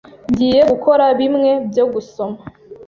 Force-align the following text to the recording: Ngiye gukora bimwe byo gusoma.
Ngiye 0.31 0.61
gukora 0.71 1.05
bimwe 1.19 1.51
byo 1.69 1.85
gusoma. 1.93 2.39